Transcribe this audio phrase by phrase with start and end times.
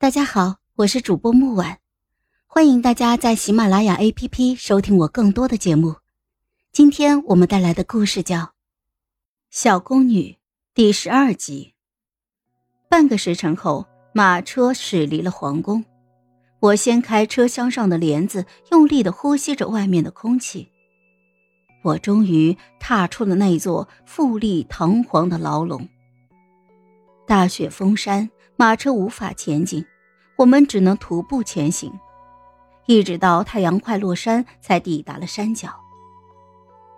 [0.00, 1.76] 大家好，我是主播木婉，
[2.46, 5.96] 欢迎大家在喜马拉雅 APP 收听我更多的节目。
[6.72, 8.38] 今天我们带来的故事叫
[9.50, 10.22] 《小宫女》
[10.72, 11.74] 第十二集。
[12.88, 15.84] 半个时辰后，马车驶离了皇宫。
[16.60, 20.70] 我掀开车厢上的帘子，用力的呼吸着外面的空气。
[21.82, 25.86] 我终于踏出了那座富丽堂皇的牢笼。
[27.26, 28.30] 大雪封山。
[28.60, 29.86] 马车无法前进，
[30.36, 31.90] 我们只能徒步前行，
[32.84, 35.70] 一直到太阳快落山，才抵达了山脚。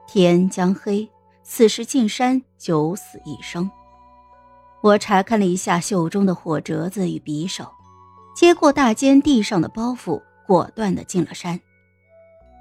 [0.08, 1.08] 天将黑，
[1.44, 3.70] 此时进山九死一生。
[4.82, 7.70] 我查看了一下袖中的火折子与匕首，
[8.34, 11.60] 接过大间地上的包袱，果断的进了山。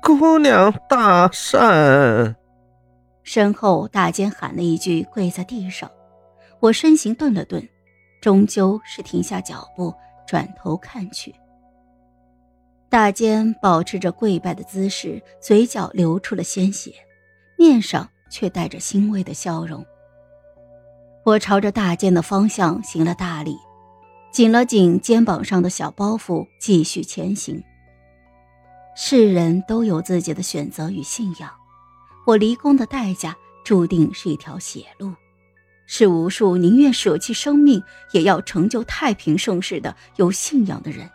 [0.04, 2.36] 姑娘大善！
[3.24, 5.90] 身后大间喊了一句，跪在地上。
[6.60, 7.68] 我身形顿了顿。
[8.22, 9.94] 终究是停下脚步，
[10.26, 11.36] 转头看去。
[12.88, 16.94] 大坚保持着跪拜的姿势，嘴角流出了鲜血，
[17.58, 19.84] 面上却带着欣慰的笑容。
[21.24, 23.58] 我朝着大坚的方向行了大礼，
[24.32, 27.64] 紧了紧肩膀上的小包袱，继续前行。
[28.96, 31.50] 世人都有自己的选择与信仰，
[32.28, 35.14] 我离宫的代价注定是一条血路。
[35.94, 41.12] 是无数宁愿舍弃生命也要成就太平盛世的有信仰的人，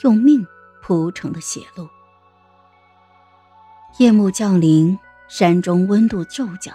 [0.00, 0.42] 用命
[0.80, 1.86] 铺成的血路。
[3.98, 6.74] 夜幕降临，山中温度骤降，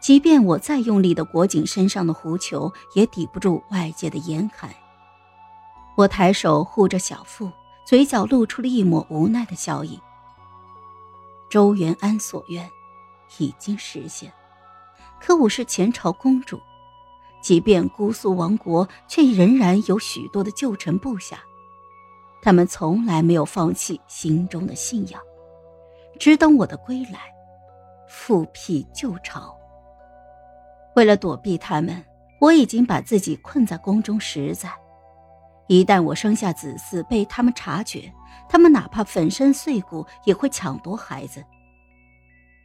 [0.00, 4.70] 即便我再用力的裹紧身上的狐裘，也抵不住外界的严寒。
[5.98, 7.52] 我抬手护着小腹，
[7.86, 10.00] 嘴角露出了一抹无奈的笑意。
[11.50, 12.66] 周元安所愿，
[13.36, 14.32] 已经实现。
[15.28, 16.58] 可我是前朝公主，
[17.42, 21.40] 即便姑苏王国，却仍然有许多的旧臣部下，
[22.40, 25.20] 他们从来没有放弃心中的信仰，
[26.18, 27.20] 只等我的归来，
[28.08, 29.54] 复辟旧朝。
[30.96, 32.02] 为了躲避他们，
[32.40, 34.72] 我已经把自己困在宫中十载。
[35.66, 38.10] 一旦我生下子嗣被他们察觉，
[38.48, 41.44] 他们哪怕粉身碎骨，也会抢夺孩子。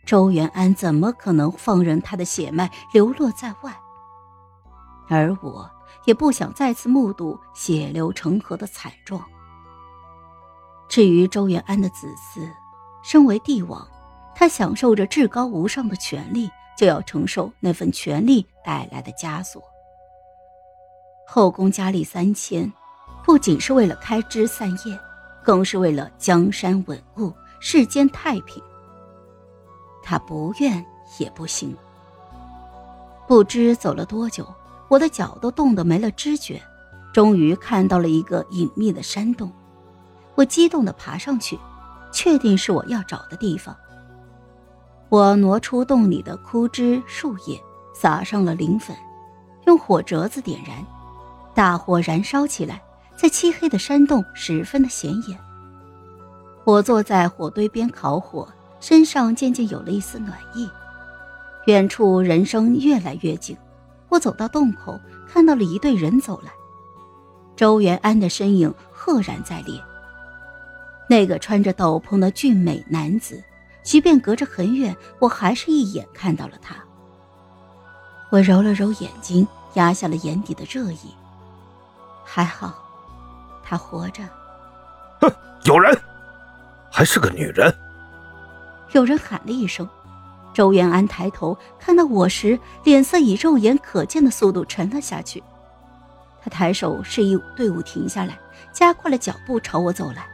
[0.06, 3.74] 周元安怎么可能放任他的血脉流落在外？
[5.10, 5.70] 而我
[6.06, 9.24] 也不想再次目睹血流成河的惨状。
[10.90, 12.50] 至于周元安的子嗣，
[13.04, 13.88] 身为帝王，
[14.36, 19.64] 他享受着至高无上的权力，就要承受那份权力带来的枷锁。
[21.26, 22.72] 后宫佳丽三千，
[23.24, 25.00] 不仅是为了开枝散叶，
[25.44, 28.62] 更是为了江山稳固，世间太平。
[30.04, 30.86] 他不愿
[31.18, 31.76] 也不行。
[33.26, 34.46] 不知走了多久，
[34.90, 36.62] 我的脚都冻得没了知觉，
[37.14, 39.52] 终于看到了一个隐秘的山洞。
[40.36, 41.58] 我激动地爬上去，
[42.12, 43.76] 确定是我要找的地方。
[45.10, 47.60] 我挪出洞里的枯枝树叶，
[47.96, 48.96] 撒上了磷粉，
[49.68, 50.86] 用火折子点燃，
[51.54, 52.82] 大火燃烧起来，
[53.16, 55.40] 在漆黑的山洞十分的显眼。
[56.66, 58.48] 我坐在火堆边烤火。
[58.84, 60.70] 身上渐渐有了一丝暖意，
[61.68, 63.56] 远处人声越来越近。
[64.10, 66.52] 我走到洞口，看到了一队人走来，
[67.56, 69.82] 周元安的身影赫然在列。
[71.08, 73.42] 那个穿着斗篷的俊美男子，
[73.84, 76.76] 即便隔着很远，我还是一眼看到了他。
[78.32, 81.16] 我揉了揉眼睛，压下了眼底的热意。
[82.26, 82.84] 还好，
[83.64, 84.24] 他活着。
[85.22, 85.32] 哼，
[85.64, 85.98] 有人，
[86.92, 87.74] 还是个女人。
[88.94, 89.88] 有人喊了一声，
[90.54, 95.44] 周元安抬头看到我时，脸色以肉眼可见的速度沉了下去。
[96.42, 98.38] 他抬手示意队伍停下来，
[98.72, 100.28] 加快了脚步朝我走来。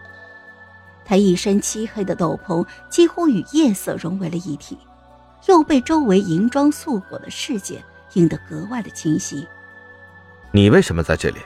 [1.05, 4.77] 他一身漆黑的斗篷几乎与夜色融为了一体，
[5.47, 7.81] 又被周围银装素裹的世界
[8.13, 9.47] 映得格外的清晰。
[10.51, 11.39] 你为什么在这里？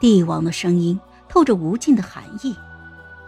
[0.00, 0.98] 帝王的声音
[1.28, 2.56] 透着无尽的寒意。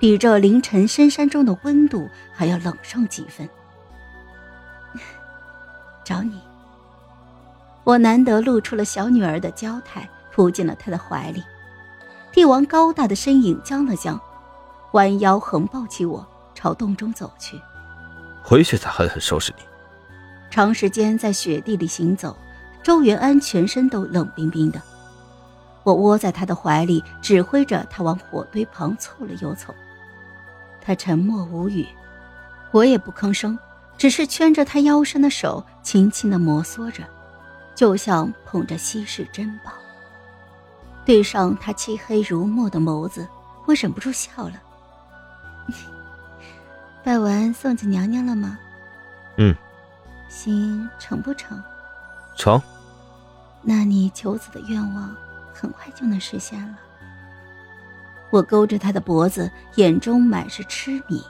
[0.02, 3.49] 比这凌晨深山中的温度还要冷上几分。
[6.02, 6.40] 找你，
[7.84, 11.40] 我难得露出了小女儿的娇态，扑进了他的怀里。
[12.32, 14.20] 帝王高大的身影僵了僵，
[14.90, 17.56] 弯腰横抱起我，朝洞中走去。
[18.43, 19.62] 回去再狠狠收拾你。
[20.50, 22.37] 长时间在雪地里行走，
[22.82, 24.82] 周元安全身都冷冰冰的。
[25.84, 29.72] 我窝在他的怀里，指挥着他往火堆旁凑了又凑。
[30.84, 31.87] 他沉默无语，
[32.73, 33.58] 我也不吭声，
[33.96, 37.05] 只是圈着他腰身的手轻轻的摩挲着，
[37.75, 39.73] 就像捧着稀世珍宝。
[41.05, 43.26] 对上他漆黑如墨的眸子，
[43.67, 44.55] 我忍不住笑了。
[47.05, 48.58] 拜完送子娘娘了吗？
[49.38, 49.55] 嗯。
[50.29, 51.62] 心成不成？
[52.37, 52.61] 成。
[53.61, 55.14] 那你求子的愿望
[55.52, 56.75] 很快就能实现了。
[58.32, 61.23] 我勾着他的脖子，眼中满是痴迷。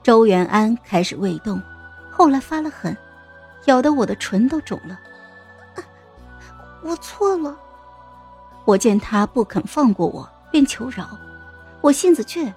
[0.00, 1.60] 周元安开始未动，
[2.08, 2.96] 后来发了狠，
[3.64, 4.96] 咬得我的唇都肿了。
[6.84, 7.56] 我错了。
[8.64, 11.18] 我见他不肯放过我，便求饶。
[11.80, 12.52] 我性子倔，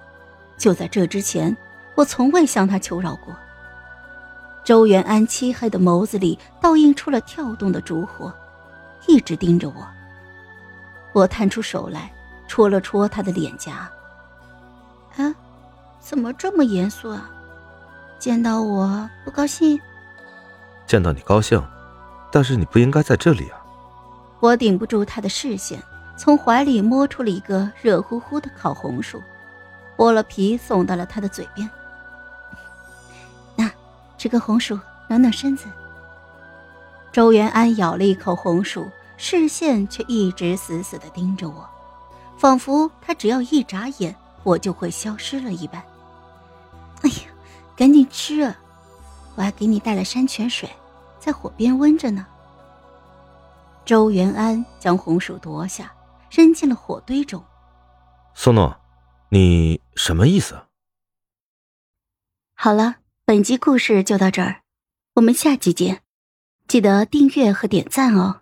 [0.56, 1.54] 就在这之前，
[1.96, 3.34] 我从未向他求饶过。
[4.62, 8.32] 周元安漆黑的眸子里倒映出了跳动的烛火，
[9.08, 9.84] 一直盯着我。
[11.12, 12.12] 我探出手来。
[12.52, 13.90] 戳了戳他的脸颊。
[15.16, 15.34] 啊，
[16.00, 17.30] 怎么这么严肃啊？
[18.18, 19.80] 见到我不高兴？
[20.86, 21.66] 见到你高兴，
[22.30, 23.56] 但是你不应该在这里啊！
[24.38, 25.82] 我顶不住他的视线，
[26.14, 29.22] 从怀里摸出了一个热乎乎的烤红薯，
[29.96, 31.66] 剥了皮送到了他的嘴边。
[33.56, 33.70] 那，
[34.18, 34.78] 吃个红薯
[35.08, 35.64] 暖暖身子。
[37.10, 41.66] 周元安咬了一口红薯，视线却一直死死的盯着我。
[42.42, 44.12] 仿佛他只要一眨眼，
[44.42, 45.80] 我就会消失了一般。
[47.02, 47.30] 哎呀，
[47.76, 48.58] 赶紧吃啊！
[49.36, 50.68] 我还给你带了山泉水，
[51.20, 52.26] 在火边温着呢。
[53.84, 55.94] 周元安将红薯夺下，
[56.32, 57.40] 扔进了火堆中。
[58.34, 58.76] 宋诺，
[59.28, 60.60] 你什么意思？
[62.54, 64.62] 好了，本集故事就到这儿，
[65.14, 66.02] 我们下集见，
[66.66, 68.41] 记得订阅和点赞哦。